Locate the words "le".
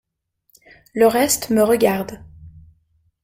0.95-1.05